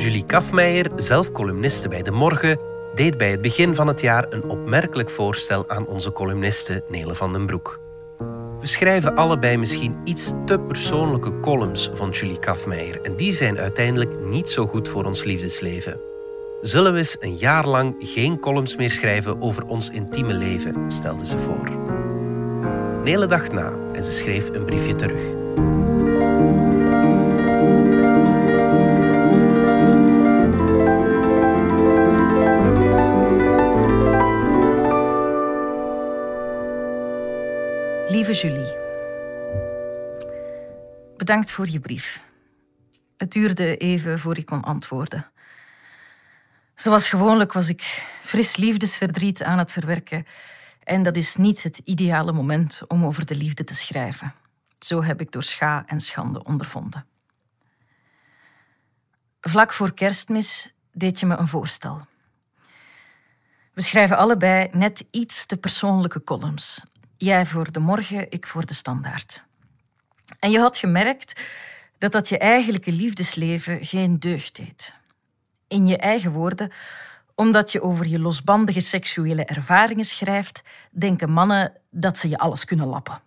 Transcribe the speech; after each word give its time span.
Julie 0.00 0.26
Kafmeijer, 0.26 0.90
zelf 0.96 1.32
columniste 1.32 1.88
bij 1.88 2.02
De 2.02 2.10
Morgen, 2.10 2.58
deed 2.94 3.16
bij 3.16 3.30
het 3.30 3.40
begin 3.40 3.74
van 3.74 3.86
het 3.86 4.00
jaar 4.00 4.26
een 4.32 4.44
opmerkelijk 4.44 5.10
voorstel 5.10 5.68
aan 5.68 5.86
onze 5.86 6.12
columniste 6.12 6.84
Nele 6.88 7.14
van 7.14 7.32
den 7.32 7.46
Broek. 7.46 7.80
We 8.60 8.66
schrijven 8.66 9.14
allebei 9.14 9.56
misschien 9.56 9.96
iets 10.04 10.32
te 10.44 10.58
persoonlijke 10.58 11.40
columns 11.40 11.90
van 11.92 12.10
Julie 12.10 12.38
Kafmeijer 12.38 13.00
en 13.00 13.16
die 13.16 13.32
zijn 13.32 13.58
uiteindelijk 13.58 14.20
niet 14.20 14.48
zo 14.48 14.66
goed 14.66 14.88
voor 14.88 15.04
ons 15.04 15.24
liefdesleven. 15.24 16.00
Zullen 16.60 16.92
we 16.92 16.98
eens 16.98 17.16
een 17.20 17.36
jaar 17.36 17.66
lang 17.66 17.94
geen 17.98 18.38
columns 18.38 18.76
meer 18.76 18.90
schrijven 18.90 19.42
over 19.42 19.64
ons 19.64 19.90
intieme 19.90 20.34
leven, 20.34 20.92
stelde 20.92 21.26
ze 21.26 21.38
voor. 21.38 21.70
Nele 23.04 23.26
dacht 23.26 23.52
na 23.52 23.72
en 23.92 24.04
ze 24.04 24.12
schreef 24.12 24.48
een 24.48 24.64
briefje 24.64 24.94
terug. 24.94 25.22
Lieve 38.10 38.32
Julie, 38.32 38.76
bedankt 41.16 41.50
voor 41.50 41.68
je 41.68 41.80
brief. 41.80 42.22
Het 43.16 43.32
duurde 43.32 43.76
even 43.76 44.18
voor 44.18 44.38
ik 44.38 44.46
kon 44.46 44.62
antwoorden. 44.62 45.30
Zoals 46.74 47.08
gewoonlijk 47.08 47.52
was 47.52 47.68
ik 47.68 47.80
fris 48.22 48.56
liefdesverdriet 48.56 49.42
aan 49.42 49.58
het 49.58 49.72
verwerken. 49.72 50.26
En 50.84 51.02
dat 51.02 51.16
is 51.16 51.36
niet 51.36 51.62
het 51.62 51.80
ideale 51.84 52.32
moment 52.32 52.82
om 52.88 53.04
over 53.04 53.26
de 53.26 53.34
liefde 53.34 53.64
te 53.64 53.74
schrijven. 53.74 54.34
Zo 54.78 55.02
heb 55.02 55.20
ik 55.20 55.32
door 55.32 55.42
scha 55.42 55.82
en 55.86 56.00
schande 56.00 56.44
ondervonden. 56.44 57.06
Vlak 59.40 59.72
voor 59.72 59.94
kerstmis 59.94 60.74
deed 60.92 61.20
je 61.20 61.26
me 61.26 61.36
een 61.36 61.48
voorstel. 61.48 62.06
We 63.74 63.82
schrijven 63.82 64.16
allebei 64.16 64.68
net 64.72 65.04
iets 65.10 65.46
te 65.46 65.56
persoonlijke 65.56 66.24
columns. 66.24 66.82
Jij 67.22 67.46
voor 67.46 67.72
de 67.72 67.80
morgen, 67.80 68.30
ik 68.30 68.46
voor 68.46 68.66
de 68.66 68.74
standaard. 68.74 69.42
En 70.38 70.50
je 70.50 70.58
had 70.58 70.76
gemerkt 70.76 71.40
dat 71.98 72.12
dat 72.12 72.28
je 72.28 72.38
eigenlijke 72.38 72.92
liefdesleven 72.92 73.84
geen 73.84 74.18
deugd 74.18 74.56
deed 74.56 74.94
in 75.68 75.86
je 75.86 75.96
eigen 75.96 76.30
woorden, 76.30 76.70
omdat 77.34 77.72
je 77.72 77.82
over 77.82 78.06
je 78.06 78.18
losbandige 78.18 78.80
seksuele 78.80 79.44
ervaringen 79.44 80.04
schrijft, 80.04 80.62
denken 80.90 81.30
mannen 81.30 81.72
dat 81.90 82.18
ze 82.18 82.28
je 82.28 82.38
alles 82.38 82.64
kunnen 82.64 82.86
lappen. 82.86 83.20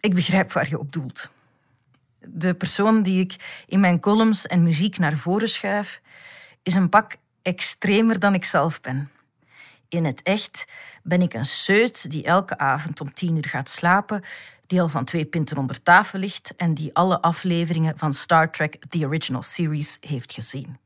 Ik 0.00 0.14
begrijp 0.14 0.52
waar 0.52 0.68
je 0.68 0.78
op 0.78 0.92
doelt. 0.92 1.30
De 2.18 2.54
persoon 2.54 3.02
die 3.02 3.20
ik 3.20 3.64
in 3.66 3.80
mijn 3.80 4.00
columns 4.00 4.46
en 4.46 4.62
muziek 4.62 4.98
naar 4.98 5.16
voren 5.16 5.48
schuif, 5.48 6.00
is 6.62 6.74
een 6.74 6.88
pak 6.88 7.16
extremer 7.42 8.18
dan 8.18 8.34
ik 8.34 8.44
zelf 8.44 8.80
ben. 8.80 9.10
In 9.88 10.04
het 10.04 10.22
echt 10.22 10.64
ben 11.02 11.22
ik 11.22 11.34
een 11.34 11.44
seut 11.44 12.10
die 12.10 12.24
elke 12.24 12.58
avond 12.58 13.00
om 13.00 13.12
tien 13.12 13.36
uur 13.36 13.48
gaat 13.48 13.68
slapen, 13.68 14.22
die 14.66 14.80
al 14.80 14.88
van 14.88 15.04
twee 15.04 15.24
pinten 15.24 15.56
onder 15.56 15.82
tafel 15.82 16.18
ligt 16.18 16.56
en 16.56 16.74
die 16.74 16.94
alle 16.94 17.20
afleveringen 17.20 17.98
van 17.98 18.12
Star 18.12 18.50
Trek 18.50 18.76
The 18.88 19.06
Original 19.06 19.42
Series 19.42 19.96
heeft 20.00 20.32
gezien. 20.32 20.78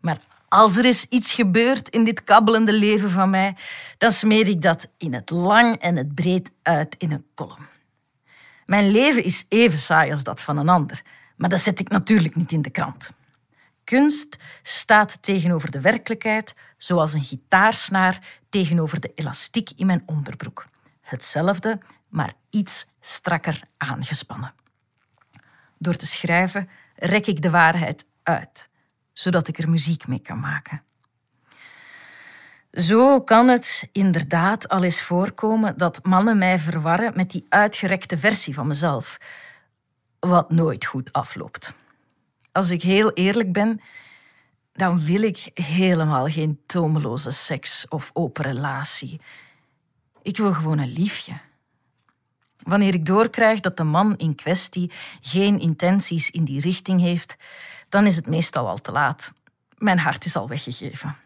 Maar 0.00 0.18
als 0.48 0.76
er 0.76 0.84
is 0.84 1.04
iets 1.04 1.32
gebeurt 1.32 1.88
in 1.88 2.04
dit 2.04 2.24
kabbelende 2.24 2.72
leven 2.72 3.10
van 3.10 3.30
mij, 3.30 3.56
dan 3.98 4.12
smeer 4.12 4.48
ik 4.48 4.62
dat 4.62 4.88
in 4.96 5.14
het 5.14 5.30
lang 5.30 5.80
en 5.80 5.96
het 5.96 6.14
breed 6.14 6.50
uit 6.62 6.94
in 6.98 7.12
een 7.12 7.26
column. 7.34 7.68
Mijn 8.66 8.90
leven 8.90 9.24
is 9.24 9.44
even 9.48 9.78
saai 9.78 10.10
als 10.10 10.24
dat 10.24 10.40
van 10.40 10.56
een 10.56 10.68
ander, 10.68 11.02
maar 11.36 11.48
dat 11.48 11.60
zet 11.60 11.80
ik 11.80 11.88
natuurlijk 11.88 12.36
niet 12.36 12.52
in 12.52 12.62
de 12.62 12.70
krant. 12.70 13.12
Kunst 13.84 14.38
staat 14.62 15.22
tegenover 15.22 15.70
de 15.70 15.80
werkelijkheid, 15.80 16.54
zoals 16.76 17.12
een 17.12 17.22
gitaarsnaar 17.22 18.18
tegenover 18.48 19.00
de 19.00 19.12
elastiek 19.14 19.70
in 19.76 19.86
mijn 19.86 20.02
onderbroek. 20.06 20.66
Hetzelfde 21.00 21.78
maar 22.08 22.32
iets 22.50 22.86
strakker 23.00 23.62
aangespannen. 23.76 24.54
Door 25.78 25.94
te 25.94 26.06
schrijven 26.06 26.68
rek 26.94 27.26
ik 27.26 27.42
de 27.42 27.50
waarheid 27.50 28.06
uit, 28.22 28.68
zodat 29.12 29.48
ik 29.48 29.58
er 29.58 29.70
muziek 29.70 30.06
mee 30.06 30.20
kan 30.20 30.40
maken. 30.40 30.82
Zo 32.70 33.20
kan 33.20 33.48
het 33.48 33.88
inderdaad 33.92 34.68
al 34.68 34.82
eens 34.82 35.02
voorkomen 35.02 35.78
dat 35.78 36.04
mannen 36.04 36.38
mij 36.38 36.58
verwarren 36.58 37.12
met 37.16 37.30
die 37.30 37.46
uitgerekte 37.48 38.18
versie 38.18 38.54
van 38.54 38.66
mezelf, 38.66 39.18
wat 40.20 40.50
nooit 40.50 40.84
goed 40.84 41.12
afloopt. 41.12 41.74
Als 42.54 42.70
ik 42.70 42.82
heel 42.82 43.12
eerlijk 43.12 43.52
ben, 43.52 43.80
dan 44.72 45.00
wil 45.04 45.22
ik 45.22 45.50
helemaal 45.54 46.26
geen 46.26 46.60
tomeloze 46.66 47.30
seks 47.30 47.88
of 47.88 48.10
open 48.12 48.44
relatie. 48.44 49.20
Ik 50.22 50.36
wil 50.36 50.52
gewoon 50.52 50.78
een 50.78 50.92
liefje 50.92 51.40
Wanneer 52.64 52.94
ik 52.94 53.06
doorkrijg 53.06 53.60
dat 53.60 53.76
de 53.76 53.84
man 53.84 54.16
in 54.16 54.34
kwestie 54.34 54.90
geen 55.20 55.60
intenties 55.60 56.30
in 56.30 56.44
die 56.44 56.60
richting 56.60 57.00
heeft, 57.00 57.36
dan 57.88 58.06
is 58.06 58.16
het 58.16 58.26
meestal 58.26 58.68
al 58.68 58.80
te 58.80 58.92
laat. 58.92 59.32
Mijn 59.78 59.98
hart 59.98 60.24
is 60.24 60.36
al 60.36 60.48
weggegeven. 60.48 61.16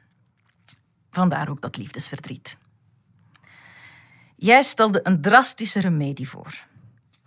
Vandaar 1.10 1.48
ook 1.48 1.60
dat 1.60 1.76
liefdesverdriet. 1.76 2.56
Jij 4.36 4.62
stelde 4.62 5.00
een 5.02 5.20
drastische 5.20 5.80
remedie 5.80 6.28
voor. 6.28 6.66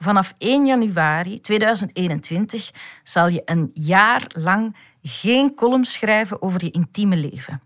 Vanaf 0.03 0.33
1 0.37 0.65
januari 0.65 1.41
2021 1.41 2.71
zal 3.03 3.27
je 3.27 3.41
een 3.45 3.69
jaar 3.73 4.25
lang 4.27 4.75
geen 5.01 5.55
column 5.55 5.85
schrijven 5.85 6.41
over 6.41 6.63
je 6.63 6.71
intieme 6.71 7.15
leven. 7.15 7.61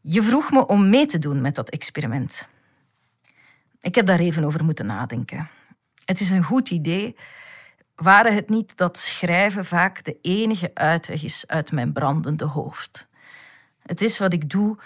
Je 0.00 0.22
vroeg 0.22 0.50
me 0.50 0.66
om 0.66 0.88
mee 0.88 1.06
te 1.06 1.18
doen 1.18 1.40
met 1.40 1.54
dat 1.54 1.68
experiment. 1.68 2.48
Ik 3.80 3.94
heb 3.94 4.06
daar 4.06 4.18
even 4.18 4.44
over 4.44 4.64
moeten 4.64 4.86
nadenken. 4.86 5.48
Het 6.04 6.20
is 6.20 6.30
een 6.30 6.42
goed 6.42 6.70
idee, 6.70 7.16
waren 7.94 8.34
het 8.34 8.48
niet 8.48 8.76
dat 8.76 8.98
schrijven 8.98 9.64
vaak 9.64 10.04
de 10.04 10.18
enige 10.22 10.70
uitweg 10.74 11.24
is 11.24 11.44
uit 11.46 11.72
mijn 11.72 11.92
brandende 11.92 12.44
hoofd. 12.44 13.08
Het 13.82 14.00
is 14.00 14.18
wat 14.18 14.32
ik 14.32 14.50
doe 14.50 14.78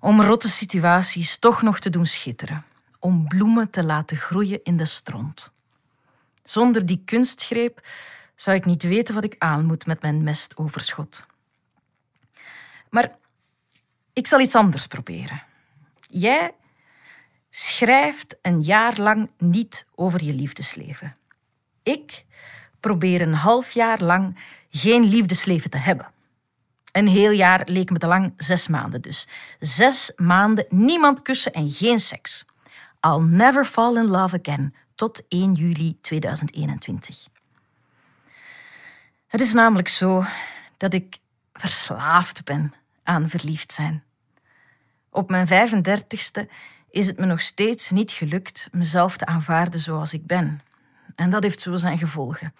om 0.00 0.20
rotte 0.20 0.48
situaties 0.48 1.38
toch 1.38 1.62
nog 1.62 1.78
te 1.78 1.90
doen 1.90 2.06
schitteren, 2.06 2.64
om 2.98 3.28
bloemen 3.28 3.70
te 3.70 3.84
laten 3.84 4.16
groeien 4.16 4.60
in 4.62 4.76
de 4.76 4.84
stront. 4.84 5.51
Zonder 6.44 6.86
die 6.86 7.02
kunstgreep 7.04 7.86
zou 8.34 8.56
ik 8.56 8.64
niet 8.64 8.82
weten 8.82 9.14
wat 9.14 9.24
ik 9.24 9.34
aan 9.38 9.64
moet 9.64 9.86
met 9.86 10.02
mijn 10.02 10.22
mestoverschot. 10.22 11.26
Maar 12.90 13.16
ik 14.12 14.26
zal 14.26 14.40
iets 14.40 14.54
anders 14.54 14.86
proberen. 14.86 15.42
Jij 16.00 16.54
schrijft 17.50 18.36
een 18.42 18.62
jaar 18.62 19.00
lang 19.00 19.30
niet 19.38 19.86
over 19.94 20.24
je 20.24 20.34
liefdesleven. 20.34 21.16
Ik 21.82 22.24
probeer 22.80 23.20
een 23.20 23.34
half 23.34 23.70
jaar 23.70 24.02
lang 24.02 24.38
geen 24.70 25.04
liefdesleven 25.04 25.70
te 25.70 25.78
hebben. 25.78 26.10
Een 26.92 27.08
heel 27.08 27.30
jaar 27.30 27.62
leek 27.64 27.90
me 27.90 27.98
te 27.98 28.06
lang, 28.06 28.32
zes 28.36 28.68
maanden 28.68 29.02
dus. 29.02 29.28
Zes 29.58 30.12
maanden 30.16 30.66
niemand 30.68 31.22
kussen 31.22 31.52
en 31.52 31.68
geen 31.68 32.00
seks. 32.00 32.44
I'll 33.00 33.22
never 33.22 33.64
fall 33.64 33.96
in 33.96 34.06
love 34.06 34.38
again 34.42 34.74
tot 35.02 35.28
1 35.28 35.52
juli 35.52 35.98
2021. 36.00 37.28
Het 39.26 39.40
is 39.40 39.52
namelijk 39.52 39.88
zo 39.88 40.24
dat 40.76 40.92
ik 40.92 41.18
verslaafd 41.52 42.44
ben 42.44 42.74
aan 43.02 43.28
verliefd 43.28 43.72
zijn. 43.72 44.04
Op 45.10 45.30
mijn 45.30 45.46
35ste 45.46 46.50
is 46.90 47.06
het 47.06 47.18
me 47.18 47.26
nog 47.26 47.40
steeds 47.40 47.90
niet 47.90 48.10
gelukt 48.10 48.68
mezelf 48.72 49.16
te 49.16 49.26
aanvaarden 49.26 49.80
zoals 49.80 50.12
ik 50.12 50.26
ben. 50.26 50.60
En 51.14 51.30
dat 51.30 51.42
heeft 51.42 51.60
zo 51.60 51.76
zijn 51.76 51.98
gevolgen. 51.98 52.54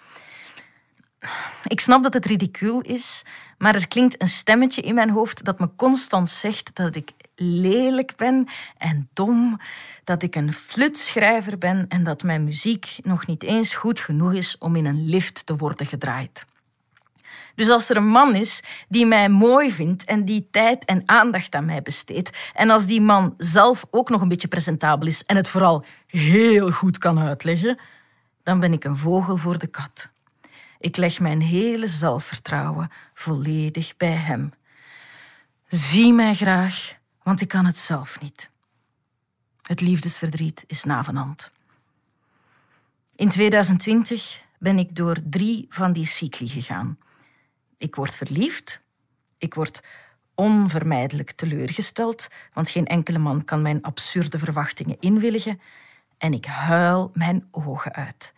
Ik 1.64 1.80
snap 1.80 2.02
dat 2.02 2.14
het 2.14 2.26
ridicuul 2.26 2.80
is, 2.80 3.22
maar 3.58 3.74
er 3.74 3.88
klinkt 3.88 4.20
een 4.22 4.28
stemmetje 4.28 4.82
in 4.82 4.94
mijn 4.94 5.10
hoofd 5.10 5.44
dat 5.44 5.58
me 5.58 5.74
constant 5.76 6.28
zegt 6.28 6.74
dat 6.74 6.96
ik 6.96 7.10
lelijk 7.34 8.16
ben 8.16 8.46
en 8.78 9.08
dom, 9.12 9.60
dat 10.04 10.22
ik 10.22 10.34
een 10.34 10.52
flutschrijver 10.52 11.58
ben 11.58 11.88
en 11.88 12.04
dat 12.04 12.22
mijn 12.22 12.44
muziek 12.44 12.96
nog 13.02 13.26
niet 13.26 13.42
eens 13.42 13.74
goed 13.74 14.00
genoeg 14.00 14.32
is 14.32 14.58
om 14.58 14.76
in 14.76 14.86
een 14.86 15.08
lift 15.08 15.46
te 15.46 15.56
worden 15.56 15.86
gedraaid. 15.86 16.44
Dus 17.54 17.68
als 17.68 17.90
er 17.90 17.96
een 17.96 18.08
man 18.08 18.34
is 18.34 18.62
die 18.88 19.06
mij 19.06 19.28
mooi 19.28 19.72
vindt 19.72 20.04
en 20.04 20.24
die 20.24 20.48
tijd 20.50 20.84
en 20.84 21.02
aandacht 21.06 21.54
aan 21.54 21.64
mij 21.64 21.82
besteedt, 21.82 22.50
en 22.54 22.70
als 22.70 22.86
die 22.86 23.00
man 23.00 23.34
zelf 23.36 23.84
ook 23.90 24.08
nog 24.08 24.20
een 24.20 24.28
beetje 24.28 24.48
presentabel 24.48 25.06
is 25.06 25.24
en 25.24 25.36
het 25.36 25.48
vooral 25.48 25.84
heel 26.06 26.70
goed 26.70 26.98
kan 26.98 27.18
uitleggen, 27.18 27.78
dan 28.42 28.60
ben 28.60 28.72
ik 28.72 28.84
een 28.84 28.96
vogel 28.96 29.36
voor 29.36 29.58
de 29.58 29.66
kat. 29.66 30.08
Ik 30.78 30.96
leg 30.96 31.20
mijn 31.20 31.40
hele 31.40 31.86
zelfvertrouwen 31.86 32.90
volledig 33.14 33.96
bij 33.96 34.16
hem. 34.16 34.52
Zie 35.66 36.12
mij 36.12 36.34
graag, 36.34 36.98
want 37.22 37.40
ik 37.40 37.48
kan 37.48 37.64
het 37.64 37.76
zelf 37.76 38.20
niet. 38.20 38.50
Het 39.62 39.80
liefdesverdriet 39.80 40.64
is 40.66 40.84
navenant. 40.84 41.52
In 43.16 43.28
2020 43.28 44.42
ben 44.58 44.78
ik 44.78 44.96
door 44.96 45.16
drie 45.24 45.66
van 45.68 45.92
die 45.92 46.06
cycli 46.06 46.48
gegaan 46.48 46.98
Ik 47.76 47.94
word 47.94 48.14
verliefd. 48.14 48.82
Ik 49.38 49.54
word 49.54 49.82
onvermijdelijk 50.34 51.30
teleurgesteld, 51.30 52.28
want 52.52 52.70
geen 52.70 52.86
enkele 52.86 53.18
man 53.18 53.44
kan 53.44 53.62
mijn 53.62 53.82
absurde 53.82 54.38
verwachtingen 54.38 54.96
inwilligen. 55.00 55.60
En 56.18 56.32
ik 56.32 56.44
huil 56.44 57.10
mijn 57.14 57.48
ogen 57.50 57.92
uit. 57.92 58.34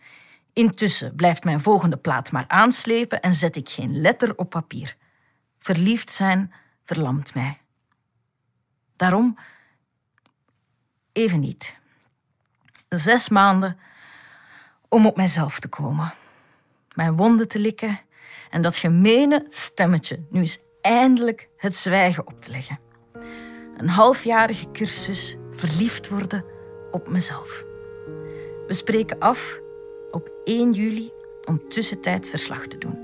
Intussen 0.53 1.15
blijft 1.15 1.43
mijn 1.43 1.61
volgende 1.61 1.97
plaat 1.97 2.31
maar 2.31 2.45
aanslepen 2.47 3.21
en 3.21 3.33
zet 3.33 3.55
ik 3.55 3.69
geen 3.69 4.01
letter 4.01 4.37
op 4.37 4.49
papier. 4.49 4.95
Verliefd 5.59 6.11
zijn 6.11 6.53
verlamt 6.83 7.33
mij. 7.33 7.64
Daarom 8.95 9.37
even 11.11 11.39
niet. 11.39 11.75
Zes 12.89 13.29
maanden 13.29 13.77
om 14.89 15.05
op 15.05 15.15
mijzelf 15.15 15.59
te 15.59 15.67
komen. 15.67 16.13
Mijn 16.93 17.15
wonden 17.15 17.47
te 17.47 17.59
likken 17.59 17.99
en 18.49 18.61
dat 18.61 18.75
gemene 18.75 19.45
stemmetje 19.49 20.25
nu 20.29 20.39
eens 20.39 20.59
eindelijk 20.81 21.49
het 21.57 21.75
zwijgen 21.75 22.27
op 22.27 22.41
te 22.41 22.51
leggen. 22.51 22.79
Een 23.77 23.89
halfjarige 23.89 24.71
cursus 24.71 25.37
verliefd 25.51 26.09
worden 26.09 26.45
op 26.91 27.09
mezelf. 27.09 27.63
We 28.67 28.73
spreken 28.73 29.19
af 29.19 29.59
op 30.09 30.31
1 30.43 30.71
juli 30.71 31.11
om 31.45 31.69
tussentijds 31.69 32.29
verslag 32.29 32.67
te 32.67 32.77
doen. 32.77 32.97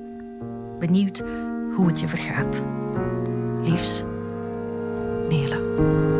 Benieuwd 0.79 1.19
hoe 1.75 1.87
het 1.87 1.99
je 1.99 2.07
vergaat. 2.07 2.61
Liefs, 3.61 4.03
Nele. 5.81 6.10